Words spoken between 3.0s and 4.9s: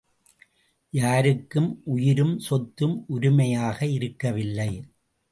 உரிமையாக இருக்கவில்லை.